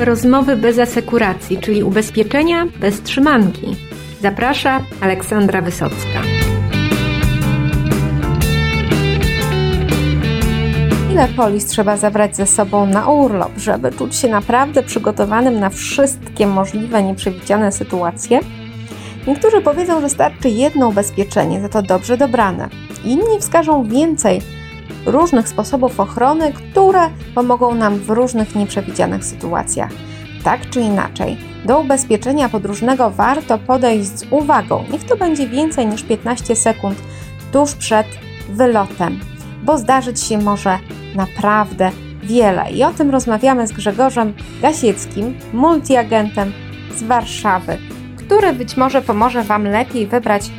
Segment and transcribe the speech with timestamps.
[0.00, 3.76] Rozmowy bez asekuracji, czyli ubezpieczenia bez trzymanki.
[4.22, 6.22] Zaprasza Aleksandra Wysocka.
[11.12, 16.46] Ile polis trzeba zabrać ze sobą na urlop, żeby czuć się naprawdę przygotowanym na wszystkie
[16.46, 18.40] możliwe nieprzewidziane sytuacje?
[19.26, 22.68] Niektórzy powiedzą, że starczy jedno ubezpieczenie, za to dobrze dobrane.
[23.04, 24.40] Inni wskażą więcej
[25.08, 29.90] różnych sposobów ochrony, które pomogą nam w różnych nieprzewidzianych sytuacjach.
[30.44, 34.84] Tak czy inaczej, do ubezpieczenia podróżnego warto podejść z uwagą.
[34.92, 36.98] Niech to będzie więcej niż 15 sekund
[37.52, 38.06] tuż przed
[38.48, 39.20] wylotem,
[39.62, 40.78] bo zdarzyć się może
[41.14, 41.90] naprawdę
[42.22, 42.70] wiele.
[42.70, 46.52] I o tym rozmawiamy z Grzegorzem Gasieckim, multiagentem
[46.96, 47.78] z Warszawy,
[48.16, 50.50] który być może pomoże Wam lepiej wybrać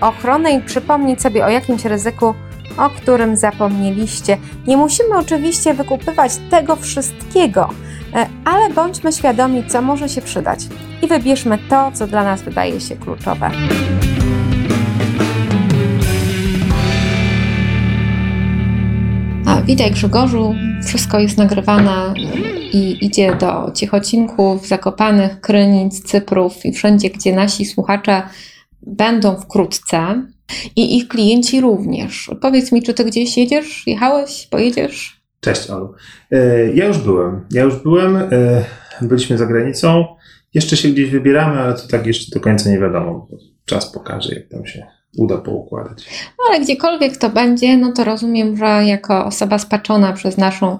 [0.00, 2.34] ochronę i przypomnieć sobie o jakimś ryzyku,
[2.78, 4.38] o którym zapomnieliście.
[4.66, 7.68] Nie musimy oczywiście wykupywać tego wszystkiego,
[8.14, 10.60] e, ale bądźmy świadomi, co może się przydać
[11.02, 13.50] i wybierzmy to, co dla nas wydaje się kluczowe.
[19.46, 20.54] A, witaj Grzegorzu,
[20.86, 22.14] wszystko jest nagrywane
[22.72, 28.22] i idzie do Ciechocinków, Zakopanych, Krynic, Cyprów i wszędzie, gdzie nasi słuchacze
[28.82, 30.22] będą wkrótce
[30.76, 32.30] i ich klienci również.
[32.40, 33.86] Powiedz mi, czy ty gdzieś jedziesz?
[33.86, 34.46] Jechałeś?
[34.50, 35.20] Pojedziesz?
[35.40, 35.94] Cześć, Olu.
[36.30, 37.46] E, ja już byłem.
[37.50, 38.16] Ja już byłem.
[38.16, 38.64] E,
[39.02, 40.04] byliśmy za granicą.
[40.54, 43.28] Jeszcze się gdzieś wybieramy, ale to tak jeszcze do końca nie wiadomo.
[43.64, 44.86] Czas pokaże, jak tam się
[45.16, 46.06] uda poukładać.
[46.38, 50.78] No, ale gdziekolwiek to będzie, no to rozumiem, że jako osoba spaczona przez naszą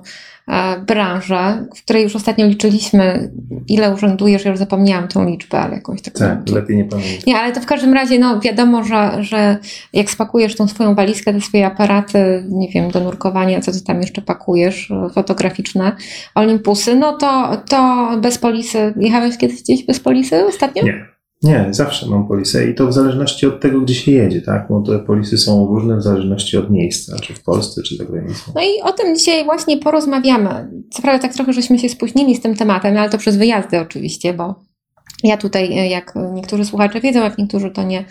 [0.49, 3.31] E, branżę, w której już ostatnio liczyliśmy,
[3.69, 6.19] ile urzędujesz, ja już zapomniałam tą liczbę, ale jakąś taką.
[6.19, 7.23] Tak, lepiej nie pamiętam.
[7.27, 9.59] Nie, ale to w każdym razie, no wiadomo, że, że
[9.93, 14.01] jak spakujesz tą swoją walizkę, te swoje aparaty, nie wiem, do nurkowania, co ty tam
[14.01, 15.93] jeszcze pakujesz, fotograficzne,
[16.35, 20.83] Olympusy, no to, to bez polisy, jechałeś kiedyś gdzieś bez polisy ostatnio?
[20.83, 21.18] Nie.
[21.43, 24.67] Nie, zawsze mam polisę i to w zależności od tego, gdzie się jedzie, tak?
[24.71, 28.53] Bo te polisy są różne w zależności od miejsca, czy w Polsce, czy za granicą.
[28.55, 30.71] No i o tym dzisiaj właśnie porozmawiamy.
[30.91, 34.33] Co prawda tak trochę żeśmy się spóźnili z tym tematem, ale to przez wyjazdy oczywiście,
[34.35, 34.55] bo
[35.25, 38.05] ja tutaj, jak niektórzy słuchacze wiedzą, jak niektórzy to nie,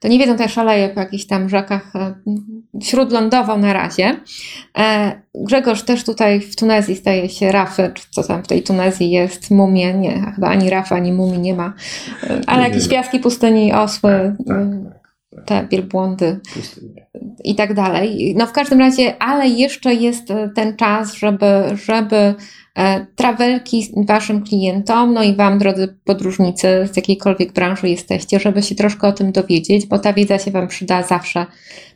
[0.00, 2.14] to nie wiedzą, to ja szaleję po jakichś tam rzekach e,
[2.82, 4.16] śródlądowo na razie.
[4.78, 9.10] E, Grzegorz też tutaj w Tunezji staje się rafy, czy co tam w tej Tunezji
[9.10, 11.72] jest, mumie, nie, chyba ani rafa, ani mumii nie ma,
[12.22, 14.99] e, ale jakieś piaski pustyni, osły, tak, tak.
[15.46, 16.40] Te wielbłądy
[17.44, 18.34] i tak dalej.
[18.36, 21.46] No w każdym razie, ale jeszcze jest ten czas, żeby,
[21.84, 22.34] żeby
[22.80, 28.74] E, trawelki Waszym klientom, no i Wam, drodzy podróżnicy, z jakiejkolwiek branży jesteście, żeby się
[28.74, 31.46] troszkę o tym dowiedzieć, bo ta wiedza się Wam przyda zawsze,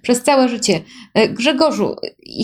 [0.03, 0.81] przez całe życie.
[1.15, 1.97] E, Grzegorzu,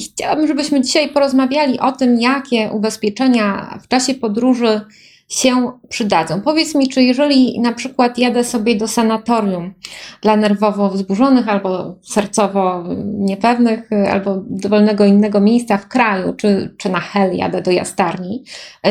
[0.06, 4.80] chciałabym, żebyśmy dzisiaj porozmawiali o tym, jakie ubezpieczenia w czasie podróży
[5.30, 6.40] się przydadzą.
[6.40, 9.74] Powiedz mi, czy jeżeli na przykład jadę sobie do sanatorium
[10.22, 17.00] dla nerwowo wzburzonych albo sercowo niepewnych, albo dowolnego innego miejsca w kraju, czy, czy na
[17.00, 18.44] hel jadę do jastarni,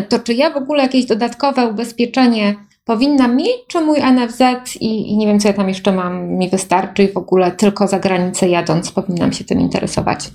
[0.10, 2.56] to czy ja w ogóle jakieś dodatkowe ubezpieczenie
[2.90, 4.42] powinna mieć, czy mój NFZ
[4.80, 7.88] i, i, nie wiem, co ja tam jeszcze mam, mi wystarczy i w ogóle tylko
[7.88, 8.92] za granicę jadąc.
[8.92, 10.32] Powinnam się tym interesować?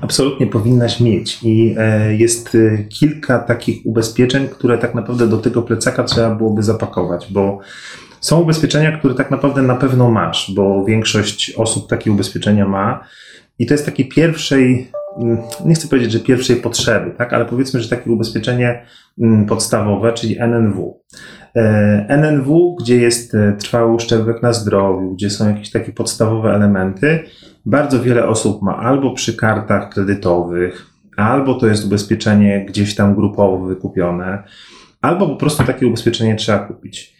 [0.00, 1.38] Absolutnie powinnaś mieć.
[1.42, 6.62] I e, jest e, kilka takich ubezpieczeń, które tak naprawdę do tego plecaka trzeba byłoby
[6.62, 7.58] zapakować, bo
[8.20, 13.04] są ubezpieczenia, które tak naprawdę na pewno masz, bo większość osób takie ubezpieczenia ma.
[13.58, 14.90] I to jest takiej pierwszej
[15.22, 18.86] mm, nie chcę powiedzieć, że pierwszej potrzeby, tak, ale powiedzmy, że takie ubezpieczenie
[19.18, 21.00] mm, podstawowe, czyli NNW.
[21.56, 27.24] E, NNW, gdzie jest e, trwały uszczerbek na zdrowiu, gdzie są jakieś takie podstawowe elementy,
[27.66, 30.86] bardzo wiele osób ma albo przy kartach kredytowych,
[31.16, 34.42] albo to jest ubezpieczenie gdzieś tam grupowo wykupione,
[35.00, 37.16] albo po prostu takie ubezpieczenie trzeba kupić.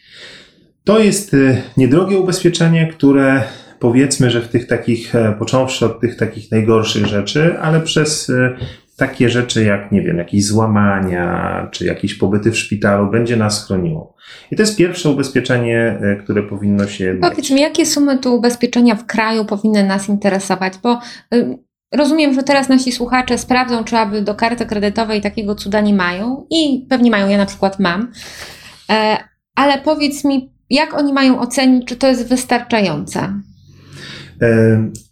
[0.85, 3.43] To jest e, niedrogie ubezpieczenie, które
[3.81, 8.33] powiedzmy, że w tych takich, począwszy od tych takich najgorszych rzeczy, ale przez
[8.97, 14.17] takie rzeczy jak, nie wiem, jakieś złamania, czy jakieś pobyty w szpitalu będzie nas chroniło.
[14.51, 17.19] I to jest pierwsze ubezpieczenie, e, które powinno się.
[17.21, 20.73] Powiedz mi, jakie sumy tu ubezpieczenia w kraju powinny nas interesować?
[20.83, 21.01] Bo
[21.35, 21.59] y,
[21.93, 26.47] rozumiem, że teraz nasi słuchacze sprawdzą, czy aby do karty kredytowej takiego cuda nie mają
[26.51, 28.13] i pewnie mają, ja na przykład mam.
[28.91, 29.17] E,
[29.55, 33.41] ale powiedz mi, jak oni mają ocenić, czy to jest wystarczające?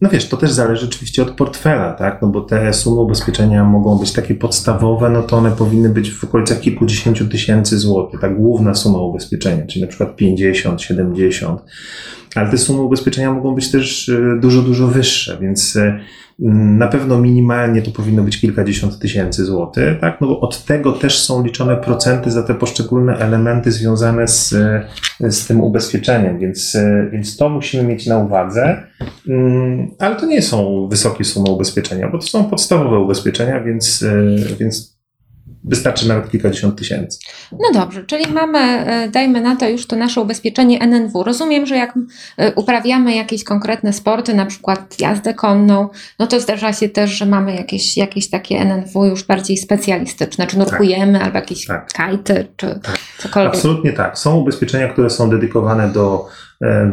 [0.00, 2.22] No wiesz, to też zależy oczywiście od portfela, tak?
[2.22, 6.24] No bo te sumy ubezpieczenia mogą być takie podstawowe, no to one powinny być w
[6.24, 11.60] okolicach kilkudziesięciu tysięcy złotych, tak główna suma ubezpieczenia, czyli na przykład 50, 70.
[12.34, 16.00] Ale te sumy ubezpieczenia mogą być też e, dużo, dużo wyższe, więc mm,
[16.38, 20.20] na pewno minimalnie to powinno być kilkadziesiąt tysięcy złotych, tak?
[20.20, 24.54] No bo od tego też są liczone procenty za te poszczególne elementy związane z,
[25.20, 26.76] z tym ubezpieczeniem, więc,
[27.12, 28.82] więc to musimy mieć na uwadze.
[29.28, 34.04] Mm, ale to nie są wysokie sumy ubezpieczenia, bo to są podstawowe ubezpieczenia, więc,
[34.60, 34.93] więc
[35.64, 37.18] wystarczy nawet kilkadziesiąt tysięcy.
[37.52, 41.22] No dobrze, czyli mamy, e, dajmy na to już to nasze ubezpieczenie NNW.
[41.22, 41.94] Rozumiem, że jak
[42.36, 45.88] e, uprawiamy jakieś konkretne sporty, na przykład jazdę konną,
[46.18, 50.58] no to zdarza się też, że mamy jakieś, jakieś takie NNW już bardziej specjalistyczne, czy
[50.58, 51.22] nurkujemy, tak.
[51.22, 51.92] albo jakieś tak.
[51.92, 52.98] kajty, czy tak.
[53.18, 53.54] cokolwiek.
[53.54, 54.18] Absolutnie tak.
[54.18, 56.28] Są ubezpieczenia, które są dedykowane do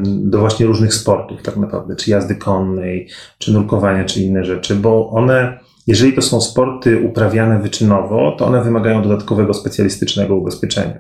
[0.06, 3.08] do właśnie różnych sportów, tak naprawdę, czy jazdy konnej,
[3.38, 8.64] czy nurkowania, czy inne rzeczy, bo one jeżeli to są sporty uprawiane wyczynowo, to one
[8.64, 11.00] wymagają dodatkowego specjalistycznego ubezpieczenia,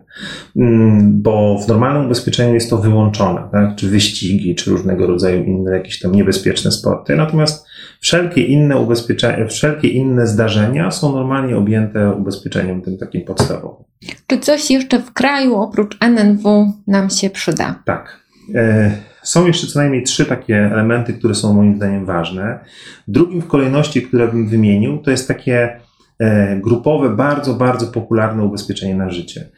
[0.55, 3.75] mm, bo w normalnym ubezpieczeniu jest to wyłączone, tak?
[3.75, 7.15] czy wyścigi, czy różnego rodzaju inne jakieś tam niebezpieczne sporty.
[7.15, 7.67] Natomiast
[7.99, 13.85] wszelkie inne ubezpieczenia, wszelkie inne zdarzenia są normalnie objęte ubezpieczeniem tym takim podstawowym.
[14.27, 17.83] Czy coś jeszcze w kraju oprócz NNW nam się przyda?
[17.85, 18.21] Tak.
[18.55, 18.91] E,
[19.23, 22.59] są jeszcze co najmniej trzy takie elementy, które są moim zdaniem ważne.
[23.07, 25.79] Drugim w kolejności, które bym wymienił, to jest takie
[26.19, 29.49] e, grupowe, bardzo, bardzo popularne ubezpieczenie na życie.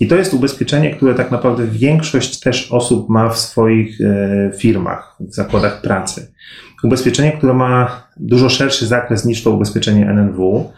[0.00, 5.16] I to jest ubezpieczenie, które tak naprawdę większość też osób ma w swoich e, firmach,
[5.20, 6.32] w zakładach pracy.
[6.84, 10.72] Ubezpieczenie, które ma dużo szerszy zakres niż to ubezpieczenie NNW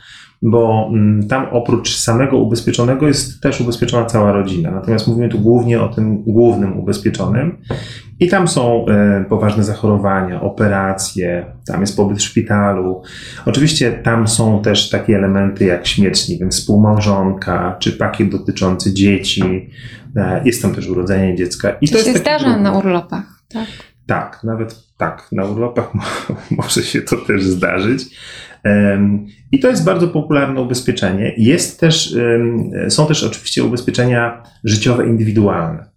[0.45, 4.71] bo mm, tam oprócz samego ubezpieczonego jest też ubezpieczona cała rodzina.
[4.71, 7.57] Natomiast mówimy tu głównie o tym głównym ubezpieczonym.
[8.21, 13.03] I tam są e, poważne zachorowania, operacje, tam jest pobyt w szpitalu.
[13.47, 19.71] Oczywiście tam są też takie elementy jak śmierć, nie wiem, współmałżonka, czy pakiet dotyczący dzieci.
[20.17, 21.71] E, jest tam też urodzenie dziecka.
[21.81, 23.67] I to, to się zdarza na urlopach, tak?
[24.07, 25.93] Tak, nawet tak, na urlopach
[26.59, 28.05] może się to też zdarzyć.
[29.53, 31.35] I to jest bardzo popularne ubezpieczenie.
[31.37, 32.17] Jest też,
[32.89, 35.94] są też oczywiście ubezpieczenia życiowe indywidualne.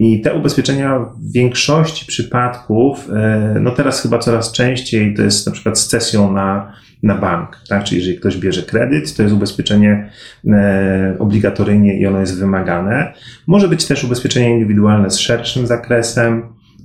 [0.00, 5.52] I te ubezpieczenia w większości przypadków, e, no teraz chyba coraz częściej to jest na
[5.52, 7.84] przykład z cesją na, na bank, tak?
[7.84, 10.10] Czyli jeżeli ktoś bierze kredyt, to jest ubezpieczenie
[10.46, 13.12] e, obligatoryjnie i ono jest wymagane.
[13.46, 16.42] Może być też ubezpieczenie indywidualne z szerszym zakresem,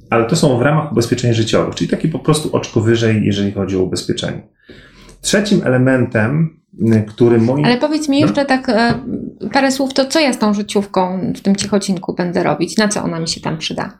[0.10, 3.78] ale to są w ramach ubezpieczeń życiowych, czyli taki po prostu oczko wyżej, jeżeli chodzi
[3.78, 4.55] o ubezpieczenie.
[5.22, 7.66] Trzecim elementem, y, który moim...
[7.66, 8.28] Ale powiedz mi no.
[8.28, 8.94] jeszcze tak e,
[9.54, 12.78] parę słów, to co ja z tą życiówką w tym cichocinku będę robić?
[12.78, 13.98] Na co ona mi się tam przyda?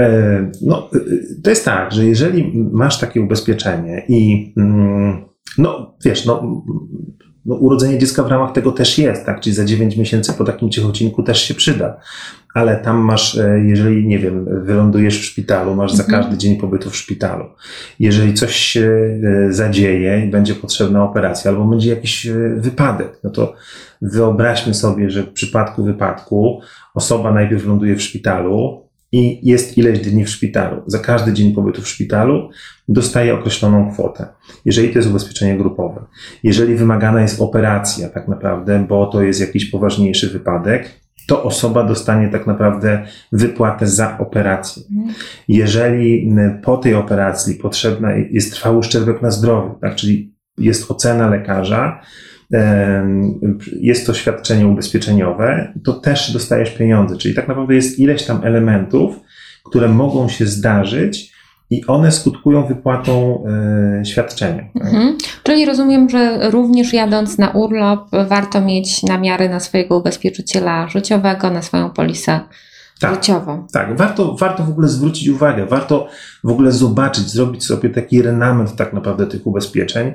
[0.00, 5.24] E, no, y, to jest tak, że jeżeli masz takie ubezpieczenie i mm,
[5.58, 6.64] no, wiesz, no,
[7.46, 9.40] no, urodzenie dziecka w ramach tego też jest, tak?
[9.40, 11.96] Czyli za 9 miesięcy po takim cichocinku też się przyda
[12.54, 16.22] ale tam masz, e, jeżeli, nie wiem, wylądujesz w szpitalu, masz za mhm.
[16.22, 17.44] każdy dzień pobytu w szpitalu.
[18.00, 18.90] Jeżeli coś się
[19.48, 23.54] e, zadzieje i będzie potrzebna operacja, albo będzie jakiś e, wypadek, no to
[24.02, 26.60] wyobraźmy sobie, że w przypadku wypadku
[26.94, 28.83] osoba najpierw ląduje w szpitalu
[29.14, 30.82] i jest ileś dni w szpitalu.
[30.86, 32.50] Za każdy dzień pobytu w szpitalu
[32.88, 34.26] dostaje określoną kwotę,
[34.64, 36.04] jeżeli to jest ubezpieczenie grupowe.
[36.42, 42.28] Jeżeli wymagana jest operacja, tak naprawdę, bo to jest jakiś poważniejszy wypadek, to osoba dostanie
[42.28, 44.82] tak naprawdę wypłatę za operację.
[45.48, 46.32] Jeżeli
[46.62, 52.00] po tej operacji potrzebna jest trwały uszczerbek na zdrowiu, tak, czyli jest ocena lekarza,
[53.80, 57.16] jest to świadczenie ubezpieczeniowe, to też dostajesz pieniądze.
[57.16, 59.20] Czyli tak naprawdę jest ileś tam elementów,
[59.64, 61.34] które mogą się zdarzyć,
[61.70, 63.44] i one skutkują wypłatą
[64.00, 64.64] y, świadczenia.
[64.74, 64.84] Tak?
[64.84, 65.18] Mhm.
[65.42, 71.62] Czyli rozumiem, że również jadąc na urlop, warto mieć namiary na swojego ubezpieczyciela życiowego, na
[71.62, 72.40] swoją polisę
[73.00, 73.66] tak, życiową.
[73.72, 76.08] Tak, warto, warto w ogóle zwrócić uwagę, warto
[76.44, 80.12] w ogóle zobaczyć, zrobić sobie taki renament tak naprawdę tych ubezpieczeń,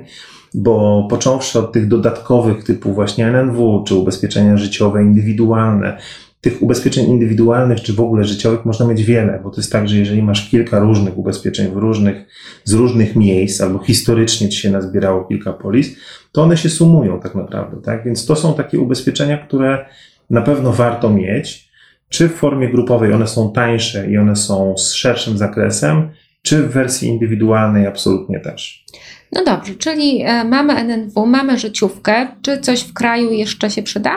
[0.54, 5.98] bo począwszy od tych dodatkowych typu właśnie NNW, czy ubezpieczenia życiowe indywidualne,
[6.40, 9.96] tych ubezpieczeń indywidualnych czy w ogóle życiowych można mieć wiele, bo to jest tak, że
[9.96, 12.26] jeżeli masz kilka różnych ubezpieczeń w różnych,
[12.64, 15.96] z różnych miejsc, albo historycznie ci się nazbierało kilka polis,
[16.32, 18.04] to one się sumują tak naprawdę, tak?
[18.04, 19.86] Więc to są takie ubezpieczenia, które
[20.30, 21.70] na pewno warto mieć.
[22.08, 26.10] Czy w formie grupowej one są tańsze i one są z szerszym zakresem,
[26.42, 28.84] czy w wersji indywidualnej absolutnie też.
[29.32, 32.28] No dobrze, czyli e, mamy NNW, mamy życiówkę.
[32.42, 34.16] Czy coś w kraju jeszcze się przyda?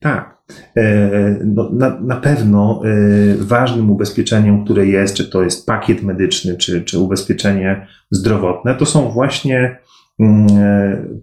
[0.00, 0.40] Tak.
[0.76, 0.82] E,
[1.44, 2.88] no, na, na pewno e,
[3.36, 9.10] ważnym ubezpieczeniem, które jest, czy to jest pakiet medyczny, czy, czy ubezpieczenie zdrowotne, to są
[9.10, 9.78] właśnie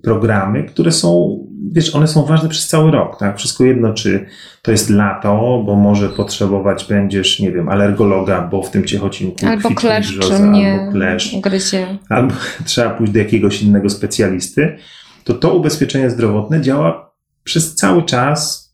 [0.03, 1.39] programy, które są
[1.71, 3.37] wiesz, one są ważne przez cały rok, tak?
[3.37, 4.25] Wszystko jedno, czy
[4.61, 9.69] to jest lato, bo może potrzebować będziesz, nie wiem, alergologa, bo w tym ciechocinku albo
[9.69, 11.97] kleszcz, brzoza, mnie albo kleszcz, gryzie.
[12.09, 12.33] albo
[12.65, 14.77] trzeba pójść do jakiegoś innego specjalisty,
[15.23, 17.11] to to ubezpieczenie zdrowotne działa
[17.43, 18.67] przez cały czas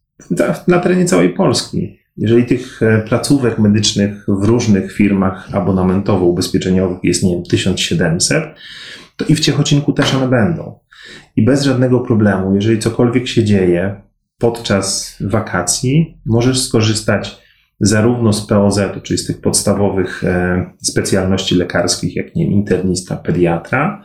[0.68, 2.00] na terenie całej Polski.
[2.18, 9.36] Jeżeli tych e, placówek medycznych w różnych firmach abonamentowo-ubezpieczeniowych jest, nie wiem, 1700, to i
[9.36, 10.80] w Ciechocinku też one będą.
[11.36, 14.02] I bez żadnego problemu, jeżeli cokolwiek się dzieje
[14.38, 17.44] podczas wakacji, możesz skorzystać
[17.80, 24.04] zarówno z POZ-u, czyli z tych podstawowych e, specjalności lekarskich, jak nie internista, pediatra,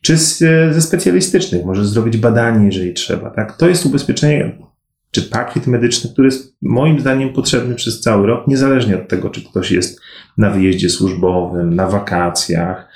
[0.00, 1.64] czy z, e, ze specjalistycznych.
[1.64, 3.30] Możesz zrobić badanie, jeżeli trzeba.
[3.30, 3.56] Tak?
[3.56, 4.69] To jest ubezpieczenie
[5.10, 9.44] czy pakiet medyczny, który jest moim zdaniem potrzebny przez cały rok, niezależnie od tego, czy
[9.44, 10.00] ktoś jest
[10.38, 12.88] na wyjeździe służbowym, na wakacjach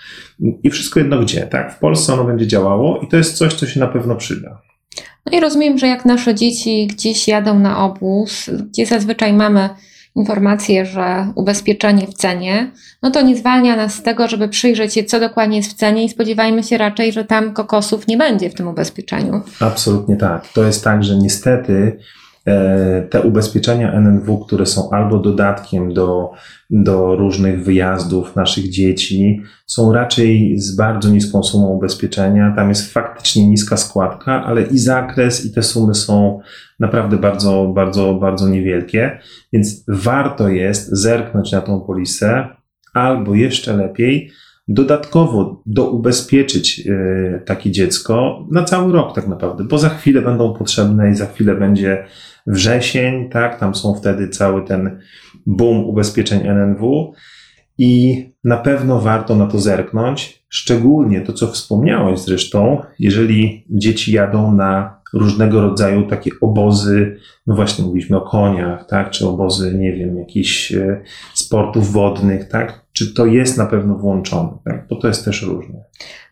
[0.62, 1.74] i wszystko jedno gdzie, tak?
[1.74, 4.62] W Polsce ono będzie działało i to jest coś, co się na pewno przyda.
[5.26, 9.68] No i rozumiem, że jak nasze dzieci gdzieś jadą na obóz, gdzie zazwyczaj mamy
[10.16, 12.70] informację, że ubezpieczenie w cenie,
[13.02, 16.04] no to nie zwalnia nas z tego, żeby przyjrzeć się, co dokładnie jest w cenie
[16.04, 19.42] i spodziewajmy się raczej, że tam kokosów nie będzie w tym ubezpieczeniu.
[19.60, 20.48] Absolutnie tak.
[20.48, 21.98] To jest tak, że niestety
[23.10, 26.30] te ubezpieczenia NNW, które są albo dodatkiem do,
[26.70, 32.52] do różnych wyjazdów naszych dzieci, są raczej z bardzo niską sumą ubezpieczenia.
[32.56, 36.40] Tam jest faktycznie niska składka, ale i zakres, i te sumy są
[36.80, 39.18] naprawdę bardzo, bardzo, bardzo niewielkie,
[39.52, 42.46] więc warto jest zerknąć na tą polisę,
[42.94, 44.30] albo jeszcze lepiej,
[44.68, 51.10] dodatkowo doubezpieczyć e, takie dziecko na cały rok tak naprawdę, bo za chwilę będą potrzebne
[51.10, 52.04] i za chwilę będzie
[52.46, 54.98] wrzesień, tak, tam są wtedy cały ten
[55.46, 57.14] boom ubezpieczeń NNW
[57.78, 64.54] i na pewno warto na to zerknąć, szczególnie to, co wspomniałeś zresztą, jeżeli dzieci jadą
[64.54, 67.16] na różnego rodzaju takie obozy,
[67.46, 71.00] no właśnie mówiliśmy o koniach, tak, czy obozy, nie wiem, jakichś e,
[71.34, 75.74] sportów wodnych, tak, czy to jest na pewno włączone, tak, bo to jest też różne.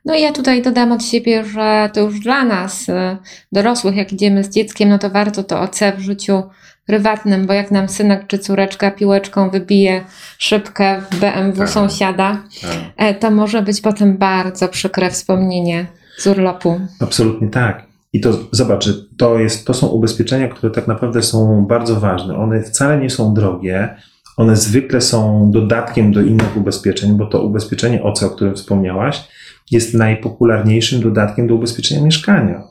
[0.04, 3.16] No i ja tutaj dodam od siebie, że to już dla nas, e,
[3.52, 6.42] dorosłych, jak idziemy z dzieckiem, no to warto to OC w życiu
[6.86, 10.04] prywatnym, bo jak nam synek czy córeczka piłeczką wybije
[10.38, 11.68] szybkę w BMW tak.
[11.68, 12.70] sąsiada, tak.
[12.96, 15.86] E, to może być potem bardzo przykre wspomnienie
[16.18, 16.80] z urlopu.
[17.00, 17.86] Absolutnie tak.
[18.12, 22.36] I to zobacz, to, jest, to są ubezpieczenia, które tak naprawdę są bardzo ważne.
[22.36, 23.96] One wcale nie są drogie.
[24.36, 29.28] One zwykle są dodatkiem do innych ubezpieczeń, bo to ubezpieczenie OC, o którym wspomniałaś,
[29.70, 32.62] jest najpopularniejszym dodatkiem do ubezpieczenia mieszkania.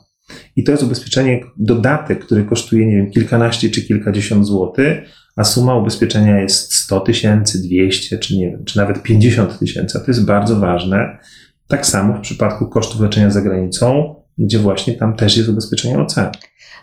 [0.56, 4.98] I to jest ubezpieczenie, dodatek, który kosztuje, nie wiem, kilkanaście czy kilkadziesiąt złotych,
[5.36, 10.00] a suma ubezpieczenia jest 100 tysięcy, 200 czy nie wiem, czy nawet 50 tysięcy.
[10.00, 11.18] To jest bardzo ważne.
[11.68, 16.14] Tak samo w przypadku kosztów leczenia za granicą gdzie właśnie tam też jest ubezpieczenie OC.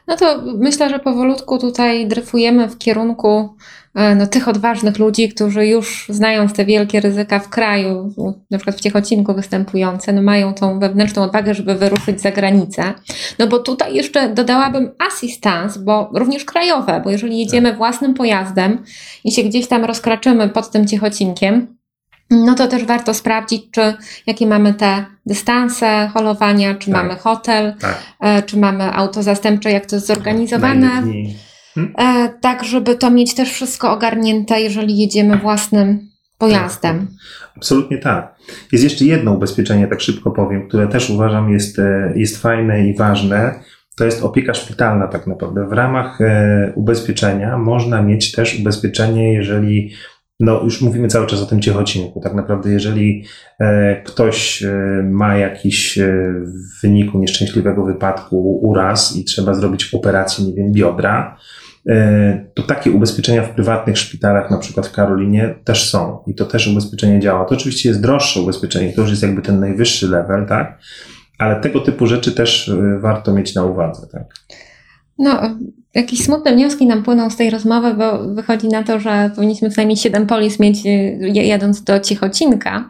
[0.10, 3.50] No to myślę, że powolutku tutaj dryfujemy w kierunku
[3.96, 8.14] e, no, tych odważnych ludzi, którzy już znając te wielkie ryzyka w kraju,
[8.52, 12.94] na przykład w Ciechocinku występujące, no mają tą wewnętrzną odwagę, żeby wyruszyć za granicę.
[13.40, 17.78] No bo tutaj jeszcze dodałabym assistance, bo również krajowe, bo jeżeli jedziemy tak.
[17.78, 18.84] własnym pojazdem
[19.24, 21.79] i się gdzieś tam rozkraczymy pod tym Ciechocinkiem,
[22.30, 23.94] no to też warto sprawdzić, czy
[24.28, 27.04] jakie mamy te dystanse holowania, czy tak.
[27.04, 28.04] mamy hotel, tak.
[28.20, 30.90] E, czy mamy auto zastępcze, jak to jest zorganizowane.
[30.90, 31.94] Hmm?
[31.98, 37.08] E, tak, żeby to mieć też wszystko ogarnięte, jeżeli jedziemy własnym pojazdem.
[37.08, 37.18] Tak.
[37.58, 38.36] Absolutnie tak.
[38.72, 42.98] Jest jeszcze jedno ubezpieczenie, tak szybko powiem, które też uważam jest, e, jest fajne i
[42.98, 43.60] ważne.
[43.98, 45.68] To jest opieka szpitalna tak naprawdę.
[45.68, 46.20] W ramach
[46.76, 49.92] ubezpieczenia można mieć też ubezpieczenie, jeżeli
[50.40, 52.22] no już mówimy cały czas o tym ciechocinku.
[52.22, 53.24] Tak naprawdę, jeżeli
[53.60, 54.74] e, ktoś e,
[55.10, 61.38] ma jakiś e, w wyniku nieszczęśliwego wypadku uraz i trzeba zrobić operację, nie wiem, biodra,
[62.54, 66.24] to takie ubezpieczenia w prywatnych szpitalach, na przykład w Karolinie, też są.
[66.28, 67.46] I to też ubezpieczenie działa.
[67.46, 70.80] To oczywiście jest droższe ubezpieczenie, to już jest jakby ten najwyższy level, tak?
[71.38, 74.34] Ale tego typu rzeczy też warto mieć na uwadze, tak?
[75.18, 75.58] No,
[75.96, 79.76] jakieś smutne wnioski nam płyną z tej rozmowy, bo wychodzi na to, że powinniśmy co
[79.78, 82.90] najmniej 7 polis mieć y, jadąc do Cichocinka.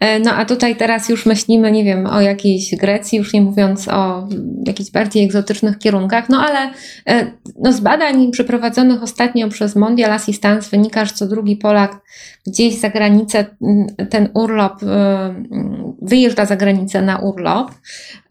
[0.00, 3.88] E, no a tutaj teraz już myślimy, nie wiem, o jakiejś Grecji, już nie mówiąc
[3.88, 4.28] o
[4.66, 6.72] jakichś bardziej egzotycznych kierunkach, no ale
[7.06, 12.00] e, no, z badań przeprowadzonych ostatnio przez Mondial Assistance wynika, że co drugi Polak
[12.46, 17.70] gdzieś za granicę mm, ten urlop, y, mm, wyjeżdża za granicę na urlop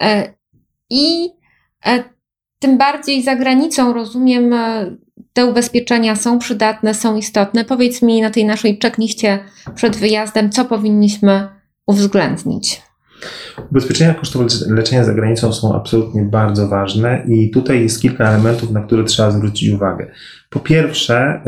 [0.03, 0.33] e,
[0.89, 1.29] i
[2.59, 4.95] tym bardziej za granicą, rozumiem, e,
[5.33, 7.65] te ubezpieczenia są przydatne, są istotne.
[7.65, 9.39] Powiedz mi na tej naszej checkliście
[9.75, 11.47] przed wyjazdem, co powinniśmy
[11.87, 12.81] uwzględnić.
[13.71, 18.81] Ubezpieczenia kosztów leczenia za granicą są absolutnie bardzo ważne i tutaj jest kilka elementów, na
[18.81, 20.11] które trzeba zwrócić uwagę.
[20.49, 21.41] Po pierwsze,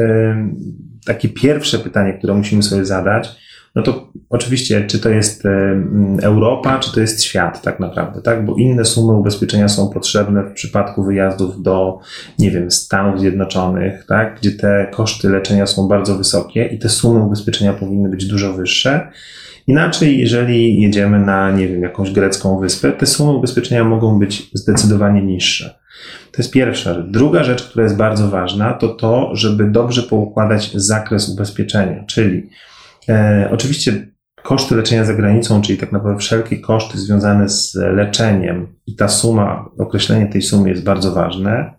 [1.06, 3.30] takie pierwsze pytanie, które musimy sobie zadać,
[3.76, 5.44] no to oczywiście, czy to jest
[6.22, 8.46] Europa, czy to jest świat tak naprawdę, tak?
[8.46, 12.00] Bo inne sumy ubezpieczenia są potrzebne w przypadku wyjazdów do,
[12.40, 14.40] nie wiem, Stanów Zjednoczonych, tak?
[14.40, 19.12] Gdzie te koszty leczenia są bardzo wysokie i te sumy ubezpieczenia powinny być dużo wyższe.
[19.68, 25.22] Inaczej, jeżeli jedziemy na, nie wiem, jakąś grecką wyspę, te sumy ubezpieczenia mogą być zdecydowanie
[25.22, 25.80] niższe.
[26.32, 27.06] To jest pierwsza rzecz.
[27.10, 32.50] Druga rzecz, która jest bardzo ważna, to to, żeby dobrze poukładać zakres ubezpieczenia, czyli
[33.10, 34.08] e, oczywiście
[34.44, 39.70] koszty leczenia za granicą, czyli tak naprawdę wszelkie koszty związane z leczeniem i ta suma,
[39.78, 41.74] określenie tej sumy jest bardzo ważne.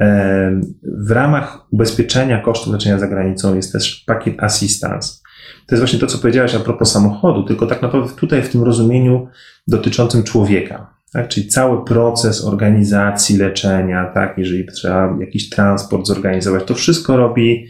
[0.00, 5.22] E, w ramach ubezpieczenia kosztów leczenia za granicą jest też pakiet assistance.
[5.66, 8.62] To jest właśnie to, co powiedziałeś a propos samochodu, tylko tak naprawdę tutaj w tym
[8.62, 9.28] rozumieniu
[9.66, 10.94] dotyczącym człowieka.
[11.12, 11.28] Tak?
[11.28, 14.38] Czyli cały proces organizacji leczenia, tak?
[14.38, 17.66] jeżeli trzeba jakiś transport zorganizować, to wszystko robi,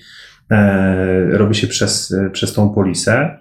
[1.31, 3.39] robi się przez, przez tą polisę.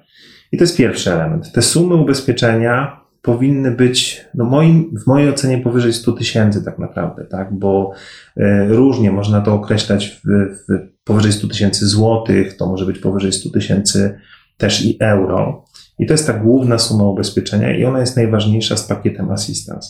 [0.51, 1.51] I to jest pierwszy element.
[1.51, 7.25] Te sumy ubezpieczenia powinny być, no moim, w mojej ocenie powyżej 100 tysięcy tak naprawdę,
[7.25, 7.53] tak?
[7.53, 7.91] bo
[8.37, 10.29] e, różnie można to określać w,
[10.69, 14.19] w powyżej 100 tysięcy złotych, to może być powyżej 100 tysięcy
[14.57, 15.65] też i euro.
[15.99, 19.89] I to jest ta główna suma ubezpieczenia i ona jest najważniejsza z pakietem assistance.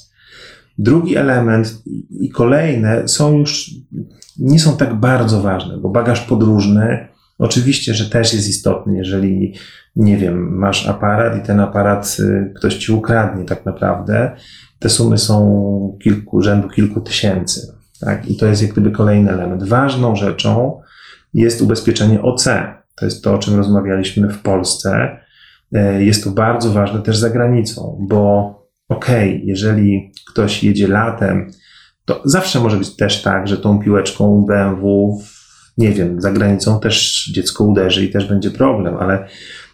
[0.78, 1.84] Drugi element
[2.20, 3.70] i kolejne są już,
[4.42, 7.08] nie są tak bardzo ważne, bo bagaż podróżny
[7.40, 9.54] oczywiście, że też jest istotny, jeżeli,
[9.96, 14.32] nie wiem, masz aparat i ten aparat y, ktoś ci ukradnie tak naprawdę,
[14.80, 17.74] te sumy są kilku, rzędu kilku tysięcy.
[18.00, 18.28] Tak?
[18.28, 19.64] I to jest jak gdyby kolejny element.
[19.64, 20.82] Ważną rzeczą
[21.34, 22.48] jest ubezpieczenie OC.
[22.96, 25.18] To jest to, o czym rozmawialiśmy w Polsce.
[25.74, 28.22] E, jest to bardzo ważne też za granicą, bo
[28.90, 31.52] okej, okay, jeżeli ktoś jedzie latem,
[32.06, 35.18] to zawsze może być też tak, że tą piłeczką BMW,
[35.78, 39.28] nie wiem, za granicą też dziecko uderzy i też będzie problem, ale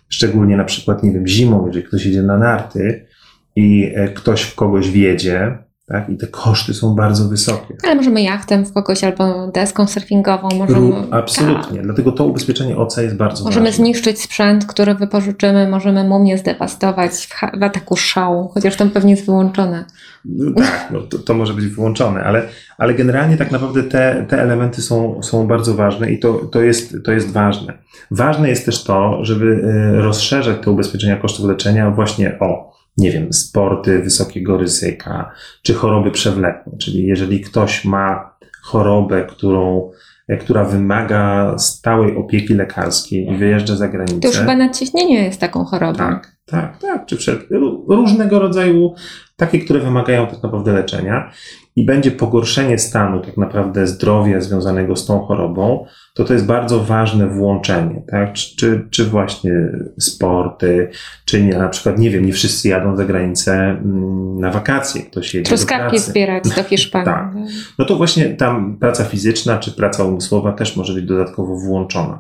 [0.09, 3.07] szczególnie na przykład, nie wiem, zimą, jeżeli ktoś jedzie na narty
[3.55, 5.57] i e, ktoś w kogoś wiedzie,
[5.87, 6.09] tak?
[6.09, 7.75] I te koszty są bardzo wysokie.
[7.83, 10.49] Ale możemy jachtem w kogoś albo deską surfingową.
[10.57, 11.77] Możemy, Absolutnie.
[11.77, 11.83] Tak.
[11.83, 13.61] Dlatego to ubezpieczenie OC jest bardzo możemy ważne.
[13.61, 19.11] Możemy zniszczyć sprzęt, który wypożyczymy, możemy mumię zdewastować w, w ataku szału, chociaż tam pewnie
[19.11, 19.85] jest wyłączone.
[20.25, 24.41] No, tak, no to, to może być wyłączone, ale, ale generalnie tak naprawdę te, te
[24.41, 27.73] elementy są, są bardzo ważne i to, to, jest, to jest ważne.
[28.11, 33.33] Ważne jest też to, żeby y, rozszerzać te ubezpieczenia kosztów leczenia właśnie o nie wiem,
[33.33, 35.31] sporty wysokiego ryzyka,
[35.63, 36.77] czy choroby przewlekłe.
[36.77, 39.91] Czyli jeżeli ktoś ma chorobę, którą,
[40.39, 44.19] która wymaga stałej opieki lekarskiej i wyjeżdża za granicę.
[44.19, 45.97] To już chyba nadciśnienie jest taką chorobą.
[45.97, 47.05] Tak, tak, tak.
[47.05, 47.55] Czy wszelkie,
[47.87, 48.93] różnego rodzaju,
[49.35, 51.31] takie, które wymagają tak naprawdę leczenia
[51.75, 55.85] i będzie pogorszenie stanu tak naprawdę zdrowia związanego z tą chorobą,
[56.17, 58.33] to to jest bardzo ważne włączenie, tak?
[58.33, 59.51] Czy, czy, czy właśnie
[59.99, 60.89] sporty,
[61.25, 65.33] czy nie, na przykład, nie wiem, nie wszyscy jadą za granicę mm, na wakacje, ktoś
[65.33, 67.05] jedzie Truskawki zbierać do Hiszpanii.
[67.05, 67.33] tak.
[67.79, 72.19] No to właśnie tam praca fizyczna czy praca umysłowa też może być dodatkowo włączona.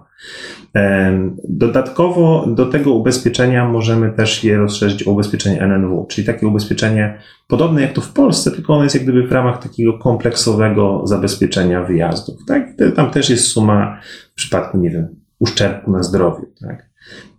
[1.49, 7.81] Dodatkowo do tego ubezpieczenia możemy też je rozszerzyć o ubezpieczenie NNW, czyli takie ubezpieczenie podobne
[7.81, 12.45] jak to w Polsce, tylko ono jest jak gdyby w ramach takiego kompleksowego zabezpieczenia wyjazdów.
[12.47, 12.67] Tak?
[12.95, 13.86] Tam też jest suma
[14.31, 15.07] w przypadku, nie wiem,
[15.39, 16.45] uszczerbku na zdrowiu.
[16.61, 16.89] Tak?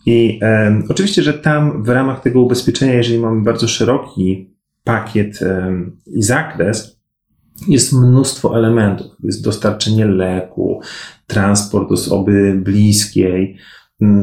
[0.06, 4.50] I e, oczywiście, że tam w ramach tego ubezpieczenia, jeżeli mamy bardzo szeroki
[4.84, 5.72] pakiet e,
[6.06, 6.98] i zakres,
[7.68, 9.06] jest mnóstwo elementów.
[9.22, 10.80] Jest dostarczenie leku,
[11.26, 13.58] transport osoby bliskiej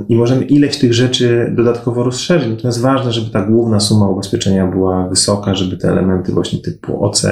[0.09, 2.49] i możemy ileś tych rzeczy dodatkowo rozszerzyć.
[2.49, 7.25] Natomiast ważne, żeby ta główna suma ubezpieczenia była wysoka, żeby te elementy właśnie typu OC,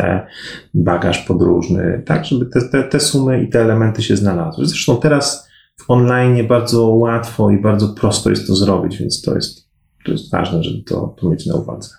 [0.73, 4.65] bagaż podróżny, tak, żeby te, te, te sumy i te elementy się znalazły.
[4.65, 9.69] Zresztą teraz w online bardzo łatwo i bardzo prosto jest to zrobić, więc to jest,
[10.05, 11.89] to jest ważne, żeby to, to mieć na uwadze.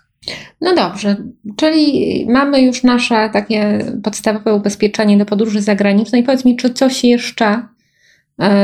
[0.60, 1.16] No dobrze,
[1.56, 6.22] czyli mamy już nasze takie podstawowe ubezpieczenie do podróży zagranicznej.
[6.22, 7.62] Powiedz mi, czy coś jeszcze,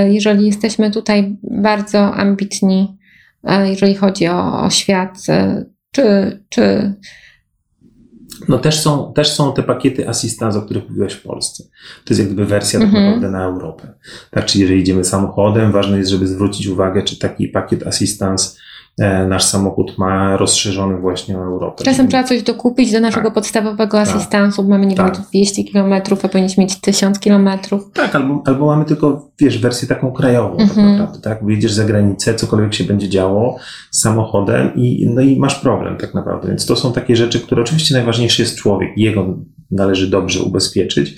[0.08, 2.98] jeżeli jesteśmy tutaj bardzo ambitni,
[3.44, 6.94] e, jeżeli chodzi o, o świat, e, czy, czy
[8.48, 11.64] no też są, też są te pakiety assistance, o których mówiłeś w Polsce.
[12.04, 13.04] To jest jak gdyby wersja tak mhm.
[13.04, 13.94] naprawdę na Europę.
[14.30, 18.60] Tak, czyli jeżeli idziemy samochodem, ważne jest, żeby zwrócić uwagę, czy taki pakiet assistance e,
[19.28, 21.84] nasz samochód ma rozszerzony właśnie o Europę.
[21.84, 23.34] Czasem trzeba coś dokupić do naszego Tak.
[23.34, 24.08] podstawowego Tak.
[24.08, 25.20] asystansu, mamy nie wiem, Tak.
[25.30, 25.92] 200 km,
[26.24, 27.48] a powinniśmy mieć 1000 km.
[27.94, 30.92] Tak, albo, albo mamy tylko, wiesz, wersję taką krajową tak Mhm.
[30.92, 31.44] naprawdę, tak?
[31.44, 33.56] Wyjedziesz za granicę, cokolwiek się będzie działo
[33.90, 36.48] z samochodem i, no i masz problem tak naprawdę.
[36.48, 39.26] Więc to są takie rzeczy, które oczywiście najważniejszy jest człowiek i jego
[39.70, 41.16] należy dobrze ubezpieczyć,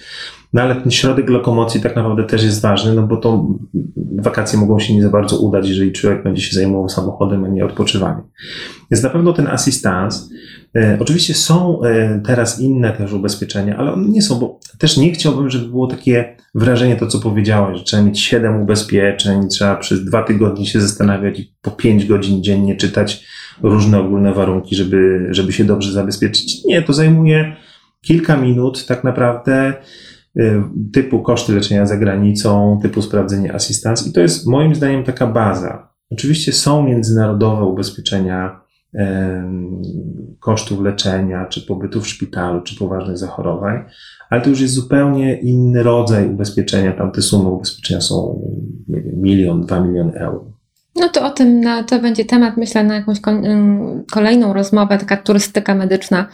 [0.52, 3.46] no ale ten środek lokomocji tak naprawdę też jest ważny, no bo to
[4.18, 7.64] wakacje mogą się nie za bardzo udać, jeżeli człowiek będzie się zajmował samochodem, a nie
[7.64, 8.22] odpoczywaniem.
[8.90, 10.30] Więc na pewno ten asystans,
[10.76, 15.12] e, oczywiście są e, teraz inne też ubezpieczenia, ale one nie są, bo też nie
[15.12, 20.04] chciałbym, żeby było takie wrażenie, to co powiedziałeś, że trzeba mieć 7 ubezpieczeń, trzeba przez
[20.04, 23.24] dwa tygodnie się zastanawiać i po 5 godzin dziennie czytać
[23.62, 26.64] różne ogólne warunki, żeby, żeby się dobrze zabezpieczyć.
[26.64, 27.56] Nie, to zajmuje
[28.00, 29.74] kilka minut tak naprawdę
[30.92, 35.92] typu koszty leczenia za granicą, typu sprawdzenie asystans i to jest moim zdaniem taka baza.
[36.10, 38.60] Oczywiście są międzynarodowe ubezpieczenia
[40.40, 43.84] kosztów leczenia, czy pobytu w szpitalu, czy poważnych zachorowań,
[44.30, 46.92] ale to już jest zupełnie inny rodzaj ubezpieczenia.
[46.92, 48.42] Tam te sumy ubezpieczenia są
[48.88, 50.52] nie wiem, milion, dwa miliony euro.
[50.96, 53.18] No to o tym na, to będzie temat, myślę, na jakąś
[54.12, 56.28] kolejną rozmowę, taka turystyka medyczna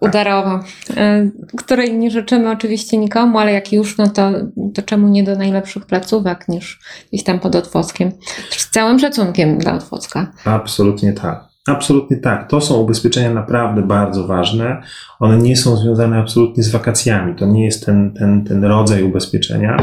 [0.00, 0.64] udarowa,
[0.96, 4.32] e, której nie życzymy oczywiście nikomu, ale jak już, no to,
[4.74, 6.80] to czemu nie do najlepszych placówek niż
[7.12, 8.12] gdzieś tam pod Otwockiem.
[8.50, 10.26] Z całym szacunkiem dla Otwocka.
[10.44, 11.44] Absolutnie tak.
[11.66, 12.50] Absolutnie tak.
[12.50, 14.82] To są ubezpieczenia naprawdę bardzo ważne.
[15.20, 17.34] One nie są związane absolutnie z wakacjami.
[17.34, 19.76] To nie jest ten, ten, ten rodzaj ubezpieczenia,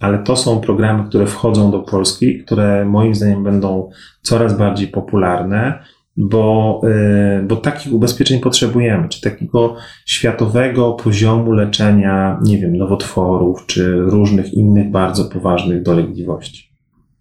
[0.00, 3.90] ale to są programy, które wchodzą do Polski, które moim zdaniem będą
[4.22, 5.84] coraz bardziej popularne,
[6.16, 13.96] bo, yy, bo takich ubezpieczeń potrzebujemy, czy takiego światowego poziomu leczenia, nie wiem, nowotworów, czy
[13.96, 16.72] różnych innych bardzo poważnych dolegliwości.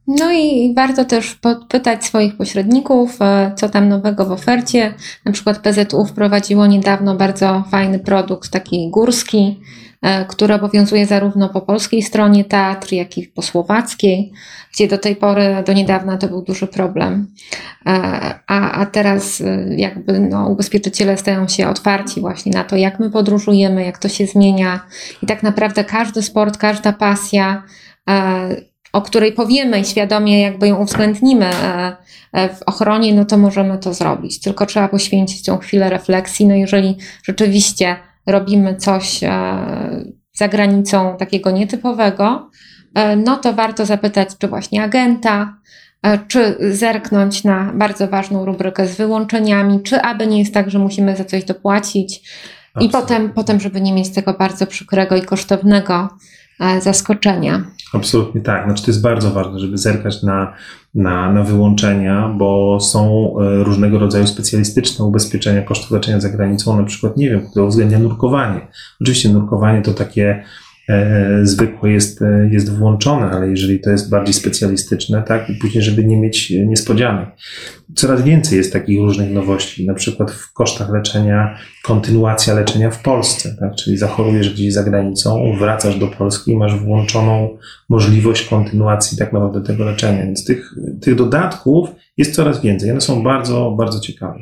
[0.07, 4.93] No i warto też podpytać swoich pośredników, e, co tam nowego w ofercie.
[5.25, 9.59] Na przykład PZU wprowadziło niedawno bardzo fajny produkt, taki górski,
[10.01, 14.31] e, który obowiązuje zarówno po polskiej stronie teatr, jak i po słowackiej,
[14.73, 17.27] gdzie do tej pory, do niedawna to był duży problem.
[17.85, 17.91] E,
[18.47, 23.09] A, a teraz e, jakby no, ubezpieczyciele stają się otwarci właśnie na to, jak my
[23.09, 24.79] podróżujemy, jak to się zmienia
[25.23, 27.63] i tak naprawdę każdy sport, każda pasja
[28.93, 31.49] o której powiemy i świadomie jakby ją uwzględnimy
[32.33, 34.39] w ochronie, no to możemy to zrobić.
[34.39, 36.47] Tylko trzeba poświęcić tą chwilę refleksji.
[36.47, 37.95] No jeżeli rzeczywiście
[38.31, 39.29] robimy coś e,
[40.33, 42.49] za granicą takiego nietypowego,
[42.95, 45.57] e, no to warto zapytać, czy właśnie agenta,
[46.03, 50.79] e, czy zerknąć na bardzo ważną rubrykę z wyłączeniami, czy aby nie jest tak, że
[50.79, 52.21] musimy za coś dopłacić i
[52.73, 52.89] Absolutnie.
[52.89, 56.09] potem, potem, żeby nie mieć tego bardzo przykrego i kosztownego
[56.79, 57.63] zaskoczenia.
[57.93, 58.65] Absolutnie tak.
[58.65, 60.53] Znaczy, to jest bardzo ważne, żeby zerkać na,
[60.95, 66.83] na, na wyłączenia, bo są e, różnego rodzaju specjalistyczne ubezpieczenia kosztów leczenia za granicą, na
[66.83, 68.67] przykład, nie wiem, które uwzględnia nurkowanie.
[69.01, 70.43] Oczywiście nurkowanie to takie
[71.43, 76.03] zwykłe jest, e, jest włączone, ale jeżeli to jest bardziej specjalistyczne, tak, i później, żeby
[76.03, 77.29] nie mieć e, niespodzianek.
[77.95, 83.55] Coraz więcej jest takich różnych nowości, na przykład w kosztach leczenia, kontynuacja leczenia w Polsce,
[83.59, 87.57] tak, czyli zachorujesz gdzieś za granicą, wracasz do Polski i masz włączoną
[87.89, 90.25] możliwość kontynuacji tak naprawdę tego leczenia.
[90.25, 92.91] Więc tych, tych dodatków jest coraz więcej.
[92.91, 94.39] One są bardzo, bardzo ciekawe.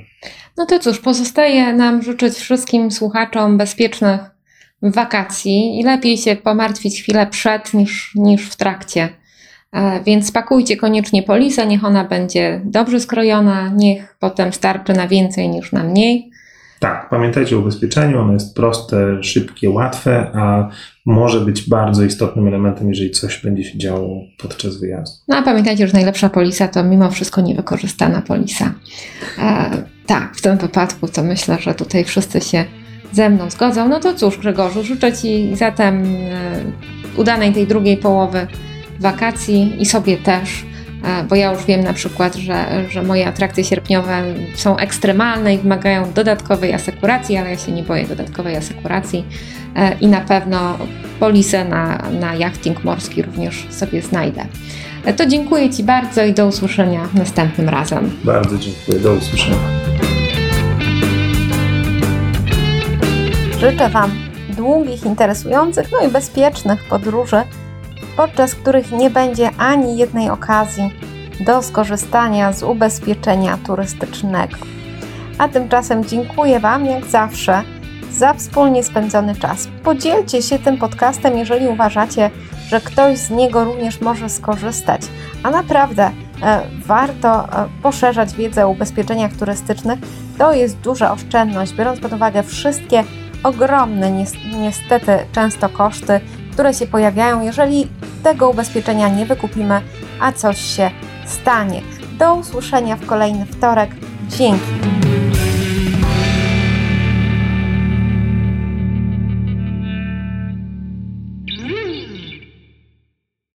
[0.57, 4.38] No to cóż, pozostaje nam życzyć wszystkim słuchaczom bezpiecznych
[4.81, 9.09] wakacji i lepiej się pomartwić chwilę przed niż, niż w trakcie.
[9.73, 15.49] E, Więc spakujcie koniecznie polisę, niech ona będzie dobrze skrojona, niech potem starczy na więcej
[15.49, 16.31] niż na mniej.
[16.79, 20.69] Tak, pamiętajcie o ubezpieczeniu, ono jest proste, szybkie, łatwe, a
[21.05, 25.17] może być bardzo istotnym elementem, jeżeli coś będzie się działo podczas wyjazdu.
[25.27, 28.73] No a pamiętajcie, że najlepsza polisa to mimo wszystko niewykorzystana polisa.
[29.39, 32.65] E, tak, w tym wypadku to myślę, że tutaj wszyscy się
[33.11, 33.87] ze mną zgodzą.
[33.87, 38.47] No to cóż, Grzegorzu, życzę Ci zatem e, udanej tej drugiej połowy
[38.99, 40.65] wakacji i sobie też,
[41.03, 44.23] e, bo ja już wiem na przykład, że, że moje atrakcje sierpniowe
[44.55, 49.25] są ekstremalne i wymagają dodatkowej asekuracji, ale ja się nie boję dodatkowej asekuracji
[49.75, 50.77] e, i na pewno
[51.19, 54.45] polisę na, na jachting morski również sobie znajdę.
[55.17, 58.11] To dziękuję Ci bardzo i do usłyszenia następnym razem.
[58.23, 59.98] Bardzo dziękuję, do usłyszenia.
[63.59, 64.11] Życzę Wam
[64.49, 67.41] długich, interesujących, no i bezpiecznych podróży,
[68.17, 70.93] podczas których nie będzie ani jednej okazji
[71.39, 74.57] do skorzystania z ubezpieczenia turystycznego.
[75.37, 77.61] A tymczasem dziękuję Wam, jak zawsze,
[78.11, 79.67] za wspólnie spędzony czas.
[79.83, 82.29] Podzielcie się tym podcastem, jeżeli uważacie,
[82.69, 85.01] że ktoś z niego również może skorzystać.
[85.43, 86.11] A naprawdę,
[86.85, 87.47] warto
[87.83, 89.99] poszerzać wiedzę o ubezpieczeniach turystycznych.
[90.37, 93.03] To jest duża oszczędność, biorąc pod uwagę wszystkie
[93.43, 94.25] ogromne,
[94.59, 96.19] niestety często koszty,
[96.53, 97.87] które się pojawiają, jeżeli
[98.23, 99.81] tego ubezpieczenia nie wykupimy,
[100.19, 100.91] a coś się
[101.25, 101.81] stanie.
[102.19, 103.89] Do usłyszenia w kolejny wtorek.
[104.29, 104.98] Dzięki.